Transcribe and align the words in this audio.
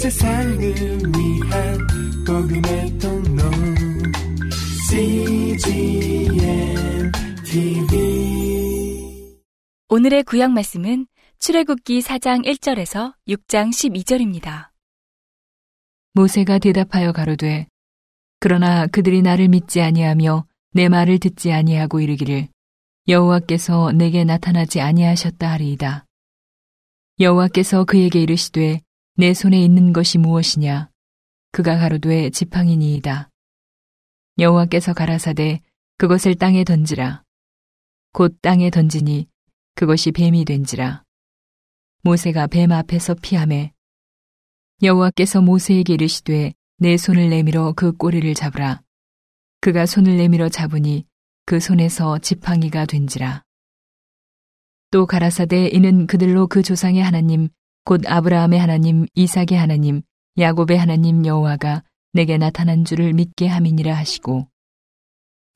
세상을 0.00 0.58
위한 0.58 1.78
복음의 2.26 2.98
통로 2.98 3.42
CGM 4.88 6.32
TV 7.44 9.36
오늘의 9.90 10.22
구약 10.22 10.52
말씀은 10.52 11.06
출애굽기 11.38 12.00
4장 12.00 12.46
1절에서 12.46 13.12
6장 13.28 13.68
12절입니다. 13.68 14.70
모세가 16.14 16.60
대답하여 16.60 17.12
가로되 17.12 17.66
그러나 18.38 18.86
그들이 18.86 19.20
나를 19.20 19.48
믿지 19.48 19.82
아니하며 19.82 20.46
내 20.72 20.88
말을 20.88 21.18
듣지 21.18 21.52
아니하고 21.52 22.00
이르기를 22.00 22.48
여호와께서 23.06 23.92
내게 23.92 24.24
나타나지 24.24 24.80
아니하셨다 24.80 25.46
하리이다. 25.46 26.06
여호와께서 27.20 27.84
그에게 27.84 28.22
이르시되 28.22 28.80
내 29.20 29.34
손에 29.34 29.62
있는 29.62 29.92
것이 29.92 30.16
무엇이냐 30.16 30.88
그가 31.52 31.76
가로되 31.76 32.30
지팡이니이다. 32.30 33.28
여호와께서 34.38 34.94
가라사대 34.94 35.60
그것을 35.98 36.36
땅에 36.36 36.64
던지라. 36.64 37.22
곧 38.14 38.38
땅에 38.40 38.70
던지니 38.70 39.28
그것이 39.74 40.12
뱀이 40.12 40.46
된지라. 40.46 41.04
모세가 42.00 42.46
뱀 42.46 42.72
앞에서 42.72 43.12
피함에 43.12 43.74
여호와께서 44.82 45.42
모세에게 45.42 45.92
이르시되 45.92 46.54
내 46.78 46.96
손을 46.96 47.28
내밀어 47.28 47.74
그 47.76 47.92
꼬리를 47.92 48.32
잡으라. 48.32 48.80
그가 49.60 49.84
손을 49.84 50.16
내밀어 50.16 50.48
잡으니 50.48 51.04
그 51.44 51.60
손에서 51.60 52.18
지팡이가 52.20 52.86
된지라. 52.86 53.44
또 54.90 55.04
가라사대 55.04 55.68
이는 55.74 56.06
그들로 56.06 56.46
그 56.46 56.62
조상의 56.62 57.02
하나님 57.02 57.50
곧 57.84 58.02
아브라함의 58.06 58.58
하나님 58.58 59.06
이삭의 59.14 59.58
하나님 59.58 60.02
야곱의 60.38 60.78
하나님 60.78 61.26
여호와가 61.26 61.82
내게 62.12 62.38
나타난 62.38 62.84
줄을 62.84 63.12
믿게 63.12 63.46
함이니라 63.46 63.96
하시고 63.96 64.48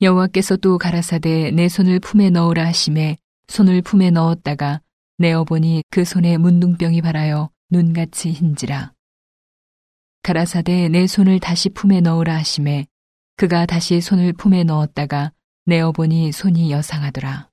여호와께서 0.01 0.57
또 0.57 0.77
가라사대 0.77 1.51
내 1.51 1.69
손을 1.69 1.99
품에 1.99 2.29
넣으라 2.29 2.65
하심에 2.65 3.17
손을 3.47 3.81
품에 3.81 4.11
넣었다가 4.11 4.81
내어 5.17 5.45
보니 5.45 5.83
그 5.89 6.03
손에 6.03 6.37
문둥병이 6.37 7.01
발하여 7.01 7.49
눈같이 7.69 8.31
흰지라. 8.31 8.93
가라사대 10.23 10.89
내 10.89 11.07
손을 11.07 11.39
다시 11.39 11.69
품에 11.69 12.01
넣으라 12.01 12.35
하심에 12.35 12.87
그가 13.37 13.65
다시 13.65 14.01
손을 14.01 14.33
품에 14.33 14.63
넣었다가 14.65 15.31
내어 15.65 15.91
보니 15.91 16.31
손이 16.31 16.71
여상하더라. 16.71 17.49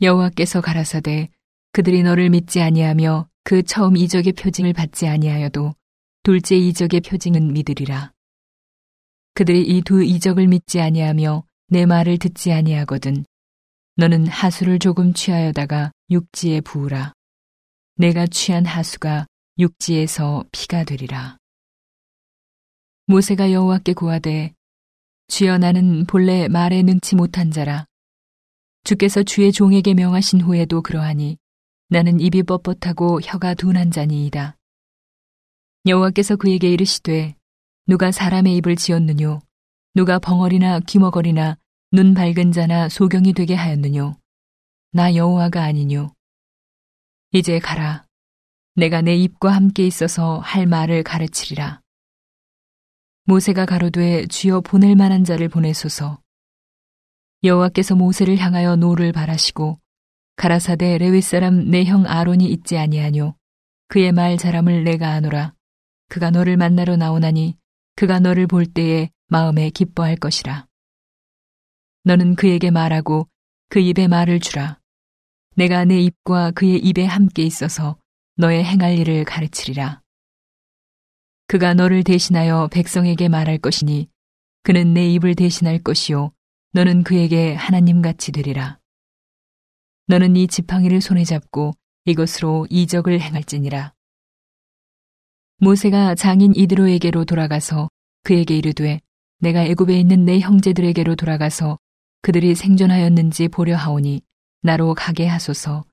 여호와께서 0.00 0.60
가라사대 0.60 1.30
그들이 1.72 2.02
너를 2.02 2.30
믿지 2.30 2.60
아니하며 2.60 3.28
그 3.44 3.62
처음 3.62 3.96
이적의 3.96 4.32
표징을 4.34 4.72
받지 4.72 5.06
아니하여도 5.06 5.74
둘째 6.22 6.56
이적의 6.56 7.00
표징은 7.00 7.52
믿으리라. 7.52 8.12
그들이 9.34 9.62
이 9.62 9.82
두 9.82 10.02
이적을 10.02 10.48
믿지 10.48 10.80
아니하며 10.80 11.44
내 11.68 11.86
말을 11.86 12.18
듣지 12.18 12.52
아니하거든 12.52 13.24
너는 13.96 14.26
하수를 14.26 14.78
조금 14.78 15.12
취하여다가 15.12 15.92
육지에 16.10 16.60
부으라. 16.60 17.12
내가 17.96 18.26
취한 18.26 18.64
하수가 18.64 19.26
육지에서 19.58 20.44
피가 20.52 20.84
되리라. 20.84 21.36
모세가 23.06 23.52
여호와께 23.52 23.94
구하되 23.94 24.54
주여 25.28 25.58
나는 25.58 26.04
본래 26.06 26.48
말에 26.48 26.82
능치 26.82 27.16
못한 27.16 27.50
자라. 27.50 27.86
주께서 28.84 29.22
주의 29.22 29.50
종에게 29.52 29.94
명하신 29.94 30.40
후에도 30.42 30.80
그러하니 30.80 31.38
나는 31.90 32.20
입이 32.20 32.42
뻣뻣하고 32.42 33.20
혀가 33.22 33.54
둔한 33.54 33.90
자니이다. 33.90 34.56
여호와께서 35.86 36.36
그에게 36.36 36.70
이르시되 36.70 37.34
누가 37.86 38.12
사람의 38.12 38.56
입을 38.56 38.76
지었느뇨? 38.76 39.40
누가 39.94 40.18
벙어리나 40.18 40.80
귀머거리나 40.80 41.56
눈 41.92 42.12
밝은 42.12 42.52
자나 42.52 42.90
소경이 42.90 43.32
되게 43.32 43.54
하였느뇨? 43.54 44.16
나 44.92 45.14
여호와가 45.14 45.62
아니뇨. 45.62 46.12
이제 47.32 47.58
가라. 47.58 48.06
내가 48.74 49.00
네 49.00 49.16
입과 49.16 49.50
함께 49.50 49.86
있어서 49.86 50.40
할 50.40 50.66
말을 50.66 51.02
가르치리라. 51.02 51.80
모세가 53.24 53.64
가로되 53.64 54.26
주여 54.26 54.60
보낼 54.60 54.94
만한 54.94 55.24
자를 55.24 55.48
보내소서. 55.48 56.20
여호와께서 57.44 57.94
모세를 57.94 58.36
향하여 58.36 58.76
노를 58.76 59.12
발하시고 59.12 59.80
가라사대 60.38 60.98
레위 60.98 61.20
사람 61.20 61.68
네 61.68 61.84
형 61.84 62.06
아론이 62.06 62.46
있지 62.46 62.78
아니하뇨 62.78 63.34
그의 63.88 64.12
말 64.12 64.36
잘함을 64.36 64.84
내가 64.84 65.10
아노라 65.10 65.52
그가 66.08 66.30
너를 66.30 66.56
만나러 66.56 66.96
나오나니 66.96 67.58
그가 67.96 68.20
너를 68.20 68.46
볼 68.46 68.64
때에 68.64 69.10
마음에 69.26 69.68
기뻐할 69.70 70.14
것이라. 70.14 70.68
너는 72.04 72.36
그에게 72.36 72.70
말하고 72.70 73.28
그 73.68 73.80
입에 73.80 74.06
말을 74.06 74.38
주라. 74.38 74.78
내가 75.56 75.84
내 75.84 75.98
입과 75.98 76.52
그의 76.52 76.78
입에 76.78 77.04
함께 77.04 77.42
있어서 77.42 77.98
너의 78.36 78.64
행할 78.64 78.96
일을 78.96 79.24
가르치리라. 79.24 80.02
그가 81.48 81.74
너를 81.74 82.04
대신하여 82.04 82.68
백성에게 82.68 83.28
말할 83.28 83.58
것이니 83.58 84.08
그는 84.62 84.94
내 84.94 85.10
입을 85.10 85.34
대신할 85.34 85.82
것이요 85.82 86.30
너는 86.74 87.02
그에게 87.02 87.54
하나님 87.54 88.02
같이 88.02 88.30
되리라. 88.30 88.77
너는 90.10 90.36
이 90.36 90.46
지팡이를 90.46 91.02
손에 91.02 91.24
잡고 91.24 91.74
이것으로 92.06 92.66
이적을 92.70 93.20
행할지니라. 93.20 93.92
모세가 95.58 96.14
장인 96.14 96.54
이드로에게로 96.56 97.26
돌아가서 97.26 97.90
그에게 98.22 98.56
이르되 98.56 99.02
내가 99.40 99.64
애굽에 99.64 100.00
있는 100.00 100.24
내 100.24 100.40
형제들에게로 100.40 101.14
돌아가서 101.14 101.78
그들이 102.22 102.54
생존하였는지 102.54 103.48
보려 103.48 103.76
하오니 103.76 104.22
나로 104.62 104.94
가게 104.94 105.26
하소서. 105.26 105.84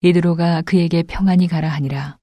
이드로가 0.00 0.62
그에게 0.62 1.02
평안히 1.02 1.46
가라 1.46 1.68
하니라. 1.68 2.16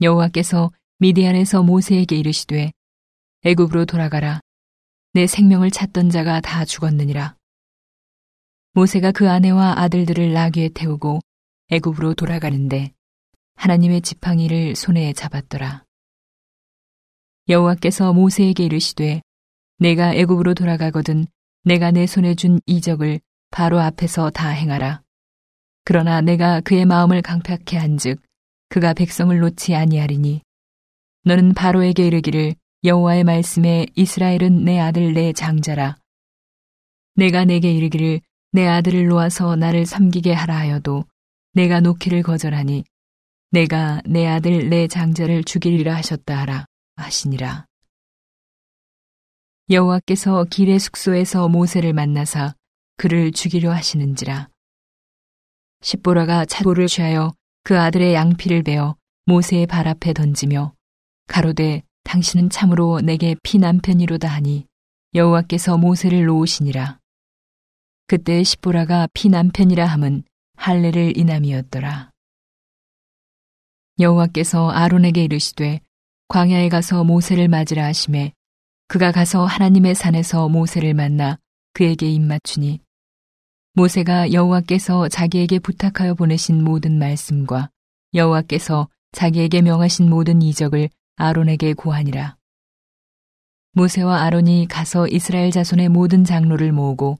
여호와께서 0.00 0.72
미디안에서 1.00 1.62
모세에게 1.62 2.16
이르시되 2.16 2.72
애굽으로 3.44 3.84
돌아가라. 3.84 4.40
내 5.12 5.26
생명을 5.26 5.70
찾던 5.70 6.08
자가 6.08 6.40
다 6.40 6.64
죽었느니라. 6.64 7.37
모세가 8.78 9.10
그 9.10 9.28
아내와 9.28 9.80
아들들을 9.80 10.32
나귀에 10.32 10.68
태우고 10.68 11.18
애굽으로 11.68 12.14
돌아가는데 12.14 12.92
하나님의 13.56 14.02
지팡이를 14.02 14.76
손에 14.76 15.12
잡았더라. 15.14 15.82
여호와께서 17.48 18.12
모세에게 18.12 18.62
이르시되 18.66 19.20
내가 19.80 20.14
애굽으로 20.14 20.54
돌아가거든 20.54 21.26
내가 21.64 21.90
내 21.90 22.06
손에 22.06 22.36
준 22.36 22.60
이적을 22.66 23.18
바로 23.50 23.80
앞에서 23.80 24.30
다 24.30 24.50
행하라. 24.50 25.02
그러나 25.82 26.20
내가 26.20 26.60
그의 26.60 26.84
마음을 26.84 27.20
강팍해 27.20 27.76
한즉 27.76 28.22
그가 28.68 28.94
백성을 28.94 29.36
놓지 29.36 29.74
아니하리니 29.74 30.40
너는 31.24 31.54
바로에게 31.54 32.06
이르기를 32.06 32.54
여호와의 32.84 33.24
말씀에 33.24 33.86
이스라엘은 33.96 34.62
내 34.62 34.78
아들 34.78 35.14
내 35.14 35.32
장자라. 35.32 35.96
내가 37.16 37.44
내게 37.44 37.72
이르기를 37.72 38.20
내 38.50 38.66
아들을 38.66 39.06
놓아서 39.08 39.56
나를 39.56 39.84
섬기게 39.84 40.32
하라 40.32 40.56
하여도 40.56 41.04
내가 41.52 41.80
놓기를 41.80 42.22
거절하니 42.22 42.84
내가 43.50 44.00
내 44.06 44.26
아들 44.26 44.68
내 44.70 44.88
장자를 44.88 45.44
죽이리라 45.44 45.94
하셨다 45.96 46.38
하라 46.38 46.66
하시니라. 46.96 47.66
여호와께서 49.70 50.44
길의 50.44 50.78
숙소에서 50.78 51.48
모세를 51.48 51.92
만나사 51.92 52.54
그를 52.96 53.32
죽이려 53.32 53.70
하시는지라. 53.70 54.48
십보라가 55.82 56.46
차고를 56.46 56.86
취하여 56.86 57.34
그 57.64 57.78
아들의 57.78 58.14
양피를 58.14 58.62
베어 58.62 58.96
모세의 59.26 59.66
발 59.66 59.86
앞에 59.86 60.14
던지며 60.14 60.72
가로되 61.26 61.82
당신은 62.04 62.48
참으로 62.48 63.00
내게 63.02 63.36
피남편이로다 63.42 64.26
하니 64.26 64.66
여호와께서 65.14 65.76
모세를 65.76 66.24
놓으시니라. 66.24 66.98
그때 68.10 68.42
십보라가 68.42 69.06
피남편이라 69.12 69.84
함은 69.84 70.22
할례를 70.56 71.18
인함이었더라. 71.18 72.10
여호와께서 74.00 74.70
아론에게 74.70 75.24
이르시되 75.24 75.82
광야에 76.28 76.70
가서 76.70 77.04
모세를 77.04 77.48
맞으라 77.48 77.84
하심에 77.84 78.32
그가 78.86 79.12
가서 79.12 79.44
하나님의 79.44 79.94
산에서 79.94 80.48
모세를 80.48 80.94
만나 80.94 81.38
그에게 81.74 82.08
입맞추니 82.08 82.80
모세가 83.74 84.32
여호와께서 84.32 85.08
자기에게 85.08 85.58
부탁하여 85.58 86.14
보내신 86.14 86.64
모든 86.64 86.98
말씀과 86.98 87.68
여호와께서 88.14 88.88
자기에게 89.12 89.60
명하신 89.60 90.08
모든 90.08 90.40
이적을 90.40 90.88
아론에게 91.16 91.74
고하니라. 91.74 92.38
모세와 93.72 94.22
아론이 94.22 94.66
가서 94.70 95.08
이스라엘 95.08 95.50
자손의 95.50 95.90
모든 95.90 96.24
장로를 96.24 96.72
모으고 96.72 97.18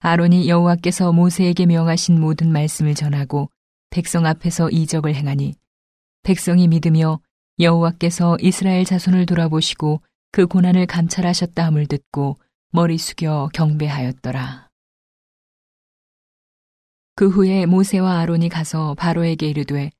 아론이 0.00 0.48
여호와께서 0.48 1.12
모세에게 1.12 1.66
명하신 1.66 2.20
모든 2.20 2.52
말씀을 2.52 2.94
전하고 2.94 3.50
백성 3.90 4.26
앞에서 4.26 4.70
이적을 4.70 5.14
행하니 5.14 5.54
백성이 6.22 6.68
믿으며 6.68 7.20
여호와께서 7.58 8.36
이스라엘 8.40 8.84
자손을 8.84 9.26
돌아보시고 9.26 10.02
그 10.32 10.46
고난을 10.46 10.86
감찰하셨다 10.86 11.64
함을 11.64 11.86
듣고 11.86 12.36
머리 12.72 12.98
숙여 12.98 13.48
경배하였더라. 13.54 14.68
그 17.14 17.28
후에 17.28 17.64
모세와 17.64 18.18
아론이 18.18 18.50
가서 18.50 18.94
바로에게 18.94 19.48
이르되 19.48 19.90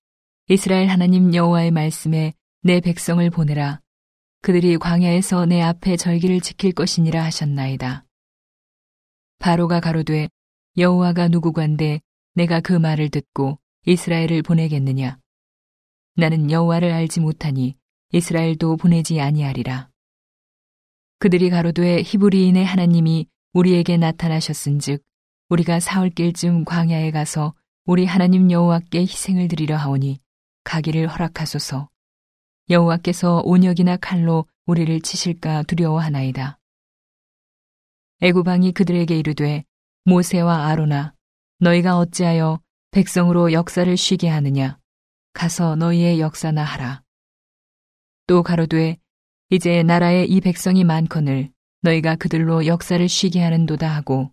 이스라엘 0.49 0.89
하나님 0.89 1.35
여호와의 1.35 1.71
말씀에 1.71 2.35
내 2.63 2.81
백성을 2.81 3.29
보내라 3.31 3.81
그들이 4.43 4.77
광야에서 4.77 5.47
내 5.47 5.63
앞에 5.63 5.97
절기를 5.97 6.41
지킬 6.41 6.73
것이니라 6.73 7.25
하셨나이다. 7.25 8.06
바로가 9.39 9.81
가로되 9.81 10.29
여호와가 10.77 11.29
누구관데 11.29 12.01
내가 12.35 12.61
그 12.61 12.73
말을 12.73 13.09
듣고 13.09 13.59
이스라엘을 13.87 14.43
보내겠느냐 14.43 15.19
나는 16.17 16.51
여호와를 16.51 16.93
알지 16.93 17.21
못하니 17.21 17.77
이스라엘도 18.13 18.77
보내지 18.77 19.21
아니하리라. 19.21 19.91
그들이 21.19 21.51
가로되 21.51 22.03
히브리인의 22.03 22.65
하나님이 22.65 23.27
우리에게 23.53 23.97
나타나셨은즉 23.97 25.03
우리가 25.49 25.81
사흘길쯤 25.81 26.65
광야에 26.65 27.11
가서 27.11 27.55
우리 27.85 28.05
하나님 28.05 28.51
여호와께 28.51 29.01
희생을 29.01 29.49
드리려 29.49 29.77
하오니 29.77 30.21
가기를 30.65 31.07
허락하소서. 31.07 31.89
여호와께서 32.69 33.43
온역이나 33.45 33.97
칼로 33.97 34.47
우리를 34.67 35.01
치실까 35.01 35.63
두려워하나이다. 35.65 36.59
애구방이 38.23 38.73
그들에게 38.73 39.15
이르되 39.19 39.65
모세와 40.05 40.69
아로나 40.69 41.15
너희가 41.59 41.99
어찌하여 41.99 42.61
백성으로 42.91 43.53
역사를 43.53 43.95
쉬게 43.95 44.29
하느냐 44.29 44.79
가서 45.35 45.77
너희의 45.77 46.19
역사나 46.19 46.65
하라. 46.65 47.03
또 48.27 48.43
가로되 48.43 48.97
이제 49.51 49.83
나라에 49.83 50.25
이 50.25 50.41
백성이 50.41 50.83
많거늘 50.83 51.51
너희가 51.83 52.17
그들로 52.17 52.65
역사를 52.65 53.07
쉬게 53.07 53.43
하는도다 53.43 53.87
하고 53.95 54.33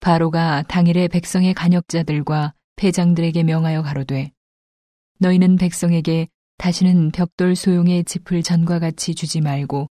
바로가 0.00 0.62
당일에 0.62 1.06
백성의 1.08 1.52
간역자들과 1.52 2.54
패장들에게 2.76 3.42
명하여 3.42 3.82
가로되 3.82 4.32
너희는 5.18 5.56
백성에게 5.56 6.28
다시는 6.56 7.10
벽돌 7.10 7.54
소용의 7.54 8.04
짚을 8.04 8.42
전과 8.42 8.78
같이 8.78 9.14
주지 9.14 9.42
말고 9.42 9.88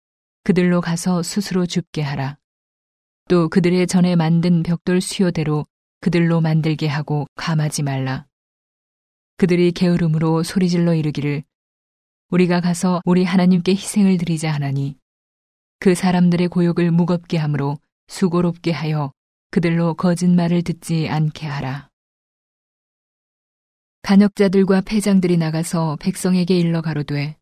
그들로 0.44 0.82
가서 0.82 1.24
스스로 1.24 1.66
줍게 1.66 2.02
하라. 2.02 2.38
또 3.30 3.50
그들의 3.50 3.88
전에 3.88 4.16
만든 4.16 4.64
벽돌 4.64 5.02
수요대로 5.02 5.66
그들로 6.02 6.42
만들게 6.42 6.88
하고 6.88 7.26
감하지 7.36 7.84
말라. 7.84 8.26
그들이 9.38 9.72
게으름으로 9.72 10.44
소리질러 10.44 10.94
이르기를 10.94 11.44
우리가 12.30 12.62
가서 12.62 13.02
우리 13.06 13.24
하나님께 13.24 13.74
희생을 13.74 14.18
드리자 14.18 14.52
하나니 14.52 14.98
그 15.80 15.96
사람들의 15.96 16.48
고욕을 16.50 16.92
무겁게 16.92 17.38
함으로 17.38 17.78
수고롭게 18.08 18.72
하여 18.72 19.12
그들로 19.52 19.94
거짓말을 19.94 20.64
듣지 20.64 21.08
않게 21.10 21.48
하라. 21.48 21.90
간역자들과 24.02 24.82
패장들이 24.82 25.38
나가서 25.38 25.98
백성에게 26.02 26.58
일러 26.58 26.82
가로되 26.82 27.38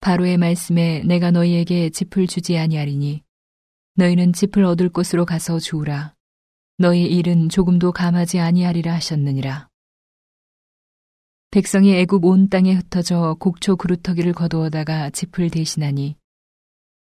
바로의 0.00 0.36
말씀에 0.36 1.02
내가 1.04 1.32
너희에게 1.32 1.90
짚을 1.90 2.28
주지 2.28 2.56
아니하리니 2.56 3.25
너희는 3.98 4.34
짚을 4.34 4.62
얻을 4.62 4.90
곳으로 4.90 5.24
가서 5.24 5.58
주우라. 5.58 6.14
너희 6.76 7.06
일은 7.06 7.48
조금도 7.48 7.92
감하지 7.92 8.40
아니하리라 8.40 8.92
하셨느니라. 8.92 9.70
백성이 11.50 11.96
애굽 11.96 12.22
온 12.26 12.50
땅에 12.50 12.74
흩어져 12.74 13.36
곡초 13.40 13.76
그루터기를 13.76 14.34
거두어다가 14.34 15.08
짚을 15.08 15.48
대신하니 15.48 16.14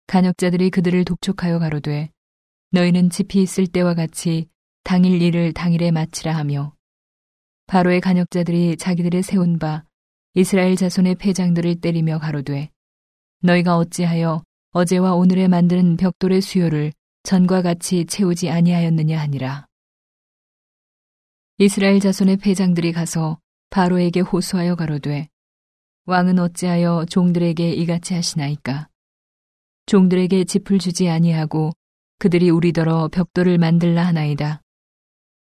간역자들이 0.08 0.68
그들을 0.68 1.06
독촉하여 1.06 1.58
가로되 1.58 2.10
너희는 2.72 3.08
짚이 3.08 3.40
있을 3.40 3.66
때와 3.66 3.94
같이 3.94 4.50
당일 4.82 5.22
일을 5.22 5.54
당일에 5.54 5.90
마치라 5.90 6.36
하며 6.36 6.74
바로의 7.66 8.02
간역자들이 8.02 8.76
자기들의 8.76 9.22
세운 9.22 9.58
바 9.58 9.84
이스라엘 10.34 10.76
자손의 10.76 11.14
패장들을 11.14 11.80
때리며 11.80 12.18
가로되 12.18 12.68
너희가 13.40 13.78
어찌하여 13.78 14.44
어제와 14.76 15.14
오늘에 15.14 15.46
만드는 15.46 15.96
벽돌의 15.96 16.40
수요를 16.40 16.92
전과 17.22 17.62
같이 17.62 18.06
채우지 18.06 18.50
아니하였느냐 18.50 19.20
하니라. 19.20 19.68
이스라엘 21.58 22.00
자손의 22.00 22.38
패장들이 22.38 22.90
가서 22.90 23.38
바로에게 23.70 24.18
호소하여 24.18 24.74
가로되 24.74 25.28
왕은 26.06 26.40
어찌하여 26.40 27.06
종들에게 27.08 27.70
이같이 27.72 28.14
하시나이까 28.14 28.88
종들에게 29.86 30.42
짚을 30.42 30.80
주지 30.80 31.08
아니하고 31.08 31.70
그들이 32.18 32.50
우리더러 32.50 33.10
벽돌을 33.12 33.58
만들라 33.58 34.04
하나이다. 34.04 34.60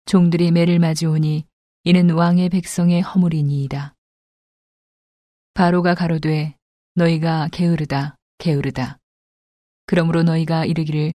종들이 0.04 0.50
매를 0.50 0.80
맞이오니 0.80 1.46
이는 1.84 2.10
왕의 2.10 2.48
백성의 2.48 3.02
허물이니이다. 3.02 3.94
바로가 5.54 5.94
가로되 5.94 6.56
너희가 6.96 7.50
게으르다 7.52 8.16
게으르다. 8.38 8.98
그러므로 9.86 10.22
너희가 10.22 10.64
이르기를 10.64 11.12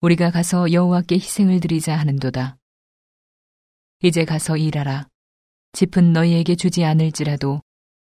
우리가 0.00 0.30
가서 0.30 0.72
여호와께 0.72 1.16
희생을 1.16 1.60
드리자 1.60 1.96
하는도다. 1.96 2.56
이제 4.02 4.24
가서 4.24 4.56
일하라. 4.56 5.08
짚은 5.72 6.12
너희에게 6.12 6.54
주지 6.54 6.84
않을지라도 6.84 7.62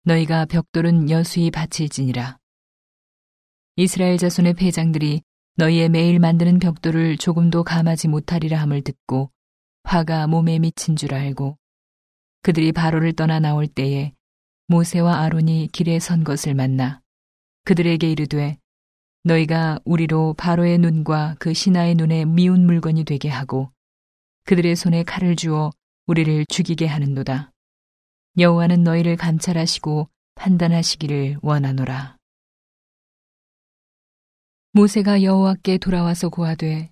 너희가 0.04 0.46
벽돌은 0.46 1.10
여수히 1.10 1.50
바칠지니라. 1.50 2.38
이스라엘 3.76 4.18
자손의 4.18 4.54
패장들이 4.54 5.22
너희의 5.56 5.88
매일 5.88 6.18
만드는 6.18 6.58
벽돌을 6.60 7.16
조금도 7.16 7.64
감하지 7.64 8.08
못하리라 8.08 8.60
함을 8.60 8.82
듣고 8.82 9.30
화가 9.84 10.26
몸에 10.26 10.58
미친 10.58 10.96
줄 10.96 11.14
알고 11.14 11.58
그들이 12.42 12.72
바로를 12.72 13.12
떠나 13.12 13.40
나올 13.40 13.66
때에 13.66 14.12
모세와 14.68 15.20
아론이 15.20 15.68
길에 15.72 15.98
선 15.98 16.24
것을 16.24 16.54
만나 16.54 17.00
그들에게 17.64 18.10
이르되 18.10 18.58
너희가 19.28 19.78
우리로 19.84 20.34
바로의 20.34 20.78
눈과 20.78 21.36
그 21.38 21.52
신하의 21.52 21.96
눈에 21.96 22.24
미운 22.24 22.64
물건이 22.64 23.04
되게 23.04 23.28
하고 23.28 23.70
그들의 24.44 24.74
손에 24.74 25.02
칼을 25.02 25.36
주어 25.36 25.70
우리를 26.06 26.46
죽이게 26.46 26.86
하는도다. 26.86 27.52
여호와는 28.38 28.84
너희를 28.84 29.16
감찰하시고 29.16 30.08
판단하시기를 30.34 31.38
원하노라. 31.42 32.16
모세가 34.72 35.22
여호와께 35.22 35.76
돌아와서 35.78 36.30
고하되 36.30 36.90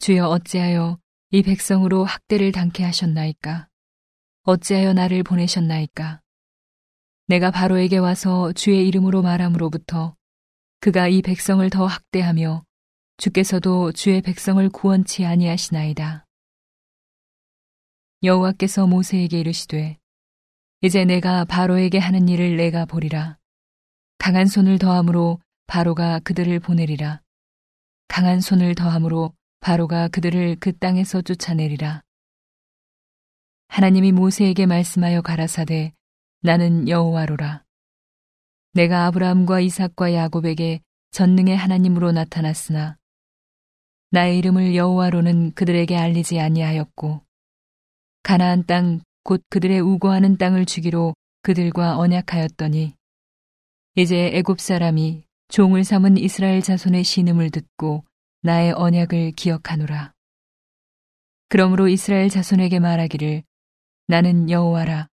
주여 0.00 0.26
어찌하여 0.26 0.98
이 1.30 1.42
백성으로 1.42 2.04
학대를 2.04 2.50
당케 2.50 2.82
하셨나이까? 2.82 3.68
어찌하여 4.42 4.94
나를 4.94 5.22
보내셨나이까? 5.22 6.20
내가 7.28 7.52
바로에게 7.52 7.98
와서 7.98 8.52
주의 8.54 8.88
이름으로 8.88 9.22
말함으로부터 9.22 10.16
그가 10.80 11.08
이 11.08 11.20
백성을 11.20 11.68
더 11.68 11.84
학대하며 11.84 12.64
주께서도 13.18 13.92
주의 13.92 14.22
백성을 14.22 14.66
구원치 14.70 15.26
아니하시나이다. 15.26 16.24
여호와께서 18.22 18.86
모세에게 18.86 19.40
이르시되 19.40 19.98
이제 20.80 21.04
내가 21.04 21.44
바로에게 21.44 21.98
하는 21.98 22.30
일을 22.30 22.56
내가 22.56 22.86
보리라. 22.86 23.36
강한 24.16 24.46
손을 24.46 24.78
더함으로 24.78 25.38
바로가 25.66 26.20
그들을 26.20 26.58
보내리라. 26.60 27.20
강한 28.08 28.40
손을 28.40 28.74
더함으로 28.74 29.34
바로가 29.60 30.08
그들을 30.08 30.56
그 30.60 30.78
땅에서 30.78 31.20
쫓아내리라. 31.20 32.00
하나님이 33.68 34.12
모세에게 34.12 34.64
말씀하여 34.64 35.20
가라사대 35.20 35.92
나는 36.40 36.88
여호와로라. 36.88 37.64
내가 38.72 39.06
아브라함과 39.06 39.60
이삭과 39.60 40.14
야곱에게 40.14 40.80
전능의 41.10 41.56
하나님으로 41.56 42.12
나타났으나 42.12 42.96
나의 44.10 44.38
이름을 44.38 44.74
여호와로는 44.74 45.52
그들에게 45.54 45.96
알리지 45.96 46.40
아니하였고 46.40 47.22
가나안 48.22 48.66
땅 48.66 49.00
곧 49.22 49.44
그들의 49.50 49.80
우고하는 49.80 50.38
땅을 50.38 50.64
주기로 50.64 51.14
그들과 51.42 51.98
언약하였더니 51.98 52.94
이제 53.96 54.30
애굽 54.34 54.60
사람이 54.60 55.24
종을 55.48 55.84
삼은 55.84 56.16
이스라엘 56.16 56.62
자손의 56.62 57.04
신음을 57.04 57.50
듣고 57.50 58.04
나의 58.42 58.72
언약을 58.72 59.32
기억하노라. 59.32 60.12
그러므로 61.48 61.88
이스라엘 61.88 62.28
자손에게 62.28 62.78
말하기를 62.78 63.42
나는 64.06 64.48
여호와라. 64.48 65.08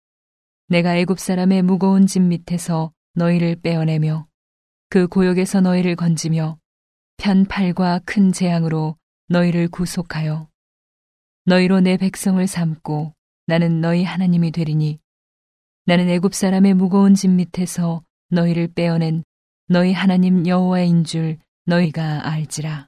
내가 0.69 0.97
애굽 0.97 1.19
사람의 1.19 1.63
무거운 1.63 2.07
짐 2.07 2.29
밑에서 2.29 2.93
너희를 3.17 3.57
빼어내며 3.57 4.29
그 4.91 5.09
고역에서 5.09 5.63
너희를 5.63 5.97
건지며 5.97 6.59
편팔과 7.17 8.01
큰 8.05 8.31
재앙으로 8.31 8.97
너희를 9.29 9.69
구속하여 9.69 10.49
너희로 11.47 11.81
내 11.81 11.97
백성을 11.97 12.47
삼고 12.47 13.15
나는 13.47 13.81
너희 13.81 14.05
하나님이 14.05 14.51
되리니 14.53 15.01
나는 15.87 16.11
애굽 16.11 16.35
사람의 16.35 16.75
무거운 16.75 17.15
짐 17.15 17.37
밑에서 17.37 18.05
너희를 18.29 18.69
빼어낸 18.69 19.25
너희 19.69 19.93
하나님 19.93 20.47
여호와인 20.47 21.05
줄 21.05 21.39
너희가 21.65 22.29
알지라. 22.29 22.87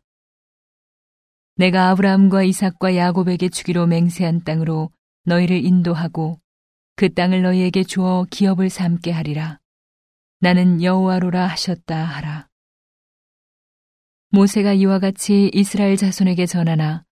내가 1.57 1.91
아브라함과 1.91 2.43
이삭과 2.43 2.97
야곱에게 2.97 3.49
주기로 3.49 3.87
맹세한 3.87 4.45
땅으로 4.45 4.91
너희를 5.25 5.65
인도하고 5.65 6.39
그 6.97 7.15
땅을 7.15 7.43
너희에게 7.43 7.83
주어 7.83 8.27
기업을 8.31 8.69
삼게 8.69 9.11
하리라. 9.11 9.59
나는 10.41 10.81
여호와로라 10.83 11.49
하셨다 11.49 11.97
하라. 11.97 12.49
모세가 14.31 14.73
이와 14.75 15.01
같이 15.01 15.51
이스라엘 15.53 15.97
자손에게 15.97 16.47
전하나 16.47 17.05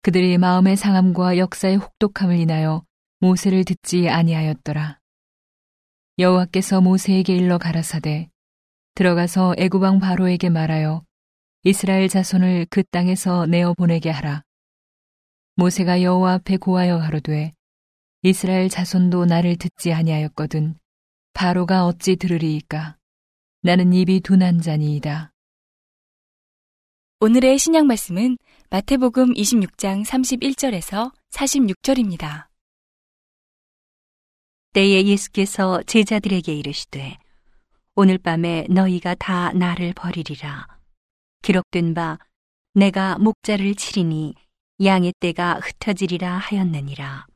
그들의 0.00 0.38
마음의 0.38 0.76
상함과 0.76 1.36
역사의 1.36 1.76
혹독함을 1.76 2.38
인하여 2.38 2.82
모세를 3.18 3.64
듣지 3.64 4.08
아니하였더라. 4.08 4.98
여호와께서 6.18 6.80
모세에게 6.80 7.36
일러 7.36 7.58
가라사대 7.58 8.30
들어가서 8.94 9.56
애굽 9.58 9.82
왕 9.82 9.98
바로에게 9.98 10.48
말하여 10.48 11.04
이스라엘 11.64 12.08
자손을 12.08 12.66
그 12.70 12.82
땅에서 12.82 13.44
내어 13.44 13.74
보내게 13.74 14.08
하라. 14.08 14.42
모세가 15.56 16.00
여호와 16.00 16.32
앞에 16.34 16.56
고하여 16.56 16.98
가로되 16.98 17.52
이스라엘 18.22 18.70
자손도 18.70 19.26
나를 19.26 19.56
듣지 19.56 19.92
아니하였거든 19.92 20.78
바로가 21.32 21.86
어찌 21.86 22.16
들으리이까 22.16 22.96
나는 23.62 23.92
입이 23.92 24.20
둔한 24.20 24.60
자니이다. 24.60 25.32
오늘의 27.20 27.58
신약 27.58 27.86
말씀은 27.86 28.38
마태복음 28.70 29.34
26장 29.34 30.04
31절에서 30.04 31.12
46절입니다. 31.30 32.48
때에 34.72 35.04
예수께서 35.04 35.82
제자들에게 35.82 36.54
이르시되 36.54 37.18
오늘 37.96 38.18
밤에 38.18 38.66
너희가 38.70 39.16
다 39.16 39.52
나를 39.52 39.92
버리리라 39.94 40.66
기록된 41.42 41.92
바 41.92 42.18
내가 42.74 43.18
목자를 43.18 43.74
치리니 43.74 44.34
양의 44.82 45.12
떼가 45.18 45.58
흩어지리라 45.60 46.38
하였느니라 46.38 47.26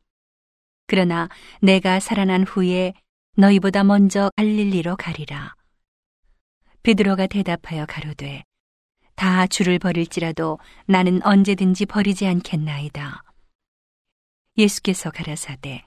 그러나 0.87 1.29
내가 1.61 1.99
살아난 1.99 2.45
후에 2.45 2.95
너희보다 3.37 3.85
먼저 3.85 4.31
갈릴리로 4.37 4.97
가리라 4.97 5.55
베드로가 6.83 7.27
대답하여 7.27 7.87
가로되 7.87 8.45
다 9.17 9.47
주를 9.47 9.79
버릴지라도 9.79 10.59
나는 10.87 11.25
언제든지 11.25 11.87
버리지 11.87 12.27
않겠나이다 12.27 13.23
예수께서 14.57 15.11
가라사대 15.11 15.87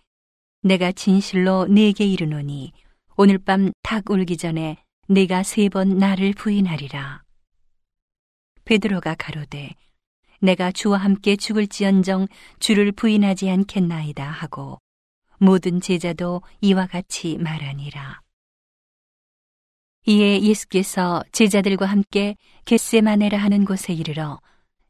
내가 0.61 0.91
진실로 0.91 1.65
네게 1.67 2.05
이르노니 2.05 2.73
오늘 3.15 3.37
밤 3.37 3.71
닭 3.83 4.09
울기 4.09 4.37
전에 4.37 4.77
네가 5.07 5.43
세 5.43 5.69
번 5.69 5.97
나를 5.97 6.33
부인하리라. 6.33 7.23
베드로가 8.65 9.15
가로되 9.15 9.73
내가 10.41 10.71
주와 10.73 10.97
함께 10.97 11.37
죽을지언정 11.37 12.27
주를 12.59 12.91
부인하지 12.91 13.49
않겠나이다 13.49 14.29
하고 14.29 14.79
모든 15.37 15.81
제자도 15.81 16.41
이와 16.61 16.87
같이 16.87 17.37
말하니라. 17.37 18.21
이에 20.07 20.41
예수께서 20.41 21.23
제자들과 21.31 21.85
함께 21.85 22.37
겟세마네라 22.65 23.37
하는 23.37 23.65
곳에 23.65 23.93
이르러 23.93 24.39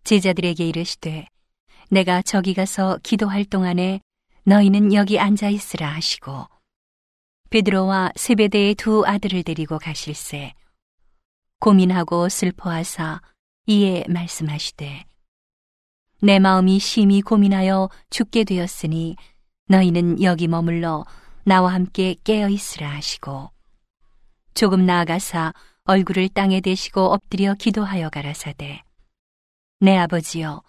제자들에게 0.04 0.68
이르시되 0.68 1.27
내가 1.89 2.22
저기 2.22 2.54
가서 2.54 3.00
기도할 3.01 3.44
동안에 3.44 4.00
너희는 4.44 4.94
여기 4.94 5.20
앉아 5.20 5.50
있으라 5.50 5.92
하시고 5.94 6.48
베드로와 7.50 8.12
세베대의 8.16 8.75
두 8.75 9.06
아들을 9.06 9.42
데리고 9.44 9.80
가실새 9.80 10.54
고민하고 11.60 12.30
슬퍼하사 12.30 13.22
이에 13.66 14.04
말씀하시되 14.08 15.04
내 16.22 16.39
마음이 16.39 16.77
심히 16.80 17.22
고민하여 17.22 17.89
죽게 18.12 18.44
되었으니 18.44 19.16
너희는 19.67 20.21
여기 20.24 20.47
머물러 20.47 21.05
나와 21.43 21.74
함께 21.74 22.15
깨어 22.24 22.50
있으라 22.50 22.89
하시고 22.89 23.51
조금 24.53 24.86
나아가사 24.86 25.53
얼굴을 25.83 26.29
땅에 26.29 26.59
대시고 26.62 27.01
엎드려 27.01 27.53
기도하여 27.53 28.09
가라사대 28.09 28.83
내 29.79 29.97
아버지여 29.97 30.63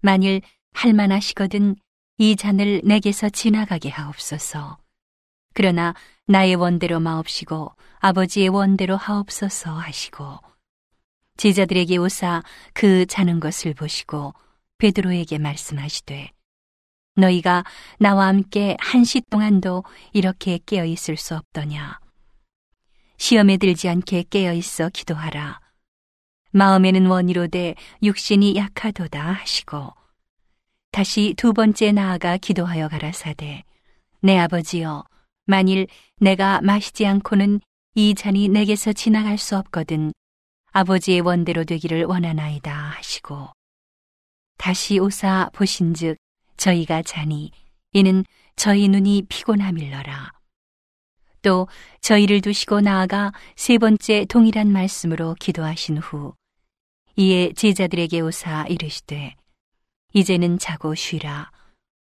만일 0.00 0.42
할만하시거든 0.72 1.76
이 2.18 2.36
잔을 2.36 2.82
내게서 2.84 3.30
지나가게 3.30 3.88
하옵소서. 3.88 4.78
그러나 5.54 5.94
나의 6.26 6.54
원대로 6.54 7.00
마옵시고 7.00 7.74
아버지의 7.98 8.48
원대로 8.48 8.96
하옵소서 8.96 9.72
하시고 9.72 10.38
제자들에게 11.36 11.96
오사 11.96 12.42
그 12.74 13.06
자는 13.06 13.40
것을 13.40 13.74
보시고 13.74 14.34
베드로에게 14.78 15.38
말씀하시되 15.38 16.30
너희가 17.16 17.64
나와 17.98 18.26
함께 18.28 18.76
한 18.80 19.04
시 19.04 19.20
동안도 19.30 19.84
이렇게 20.12 20.58
깨어 20.64 20.84
있을 20.84 21.16
수 21.16 21.34
없더냐? 21.36 21.98
시험에 23.18 23.56
들지 23.56 23.88
않게 23.88 24.24
깨어 24.30 24.52
있어 24.54 24.88
기도하라. 24.88 25.60
마음에는 26.52 27.06
원이로되 27.06 27.74
육신이 28.02 28.56
약하도다 28.56 29.32
하시고 29.32 29.92
다시 30.90 31.34
두 31.36 31.52
번째 31.52 31.92
나아가 31.92 32.36
기도하여 32.36 32.88
가라사대 32.88 33.62
내 34.20 34.38
아버지여 34.38 35.04
만일 35.46 35.86
내가 36.16 36.60
마시지 36.62 37.06
않고는 37.06 37.60
이 37.94 38.14
잔이 38.14 38.48
내게서 38.48 38.92
지나갈 38.92 39.38
수 39.38 39.56
없거든 39.56 40.12
아버지의 40.72 41.20
원대로 41.20 41.64
되기를 41.64 42.04
원하나이다 42.04 42.72
하시고 42.72 43.48
다시 44.58 44.98
오사 44.98 45.50
보신즉 45.52 46.16
저희가 46.60 47.02
자니 47.02 47.50
이는 47.92 48.24
저희 48.54 48.86
눈이 48.88 49.24
피곤함일러라 49.28 50.32
또 51.42 51.66
저희를 52.02 52.42
두시고 52.42 52.82
나아가 52.82 53.32
세 53.56 53.78
번째 53.78 54.26
동일한 54.26 54.70
말씀으로 54.70 55.34
기도하신 55.40 55.98
후 55.98 56.34
이에 57.16 57.52
제자들에게 57.54 58.20
오사 58.20 58.66
이르시되 58.68 59.34
이제는 60.12 60.58
자고 60.58 60.94
쉬라. 60.94 61.50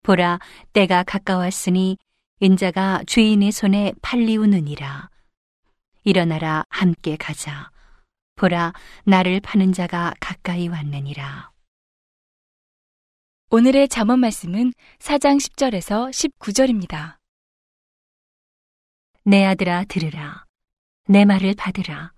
보라, 0.02 0.38
때가 0.72 1.02
가까웠으니 1.02 1.98
인자가 2.38 3.02
죄인의 3.06 3.50
손에 3.50 3.92
팔리우느니라. 4.00 5.10
일어나라, 6.04 6.64
함께 6.68 7.16
가자. 7.16 7.70
보라, 8.36 8.72
나를 9.04 9.40
파는 9.40 9.72
자가 9.72 10.14
가까이 10.20 10.68
왔느니라. 10.68 11.50
오늘의 13.48 13.88
잠언 13.88 14.18
말씀은 14.18 14.72
4장 14.98 15.38
10절에서 15.38 16.10
19절입니다. 16.10 17.18
내 19.22 19.44
아들아 19.44 19.84
들으라. 19.84 20.44
내 21.06 21.24
말을 21.24 21.54
받으라. 21.54 22.12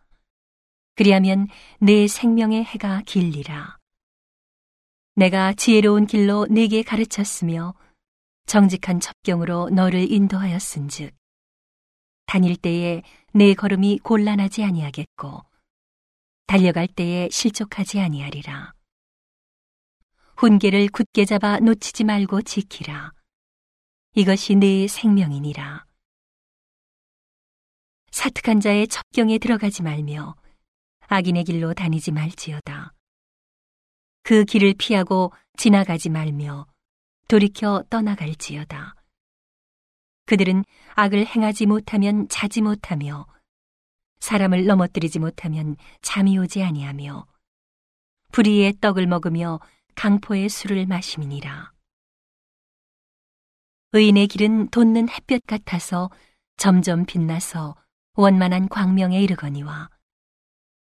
그리하면 0.95 1.49
내 1.81 2.09
생명의 2.09 2.65
해가 2.65 3.03
길리라. 3.05 3.77
내가 5.17 5.53
지혜로운 5.53 6.07
길로 6.07 6.47
네게 6.49 6.83
가르쳤으며 6.83 7.75
정직한 8.47 8.99
첩경으로 8.99 9.69
너를 9.69 10.11
인도하였은즉 10.11 11.15
다닐 12.25 12.57
때에 12.57 13.03
내 13.35 13.53
걸음이 13.53 13.99
곤란하지 13.99 14.65
아니하겠고 14.65 15.45
달려갈 16.47 16.87
때에 16.87 17.29
실족하지 17.31 18.01
아니하리라. 18.01 18.78
훈계를 20.39 20.87
굳게 20.91 21.25
잡아 21.25 21.59
놓치지 21.59 22.05
말고 22.05 22.43
지키라. 22.43 23.13
이것이 24.15 24.55
내 24.55 24.87
생명이니라. 24.87 25.85
사특한 28.13 28.61
자의 28.61 28.87
첩경에 28.87 29.39
들어가지 29.39 29.83
말며 29.83 30.37
악인의 31.09 31.43
길로 31.43 31.75
다니지 31.75 32.13
말지어다. 32.13 32.95
그 34.23 34.45
길을 34.45 34.75
피하고 34.79 35.33
지나가지 35.57 36.09
말며 36.09 36.69
돌이켜 37.27 37.83
떠나갈지어다. 37.91 38.95
그들은 40.27 40.65
악을 40.95 41.27
행하지 41.27 41.67
못하면 41.67 42.29
자지 42.29 42.63
못하며 42.63 43.27
사람을 44.21 44.67
넘어뜨리지 44.67 45.19
못하면 45.19 45.75
잠이 46.01 46.39
오지 46.39 46.63
아니하며 46.63 47.27
불의의 48.31 48.75
떡을 48.81 49.09
먹으며 49.09 49.59
강포의 49.99 50.49
술을 50.49 50.87
마심이니라. 50.87 51.73
의인의 53.93 54.29
길은 54.29 54.69
돋는 54.69 55.09
햇볕 55.09 55.45
같아서 55.45 56.09
점점 56.57 57.05
빛나서 57.05 57.75
원만한 58.15 58.69
광명에 58.69 59.21
이르거니와 59.21 59.91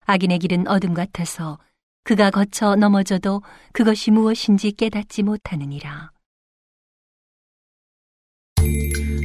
악인의 0.06 0.38
길은 0.38 0.68
어둠 0.68 0.94
같아서 0.94 1.58
그가 2.04 2.30
거쳐 2.30 2.76
넘어져도 2.76 3.42
그것이 3.72 4.12
무엇인지 4.12 4.70
깨닫지 4.70 5.24
못하느니라. 5.24 6.12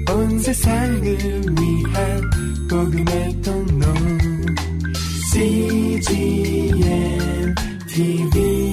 온 0.10 0.39
세상을 0.39 1.03
위한 1.03 2.22
복음의 2.67 3.41
통로 3.43 3.93
CGM 5.31 6.74
TV 7.88 8.66